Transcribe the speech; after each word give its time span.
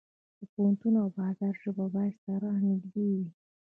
د 0.39 0.41
پوهنتون 0.53 0.93
او 1.03 1.07
بازار 1.17 1.53
ژبه 1.61 1.85
باید 1.95 2.15
سره 2.25 2.47
نږدې 2.69 3.03
وي. 3.13 3.27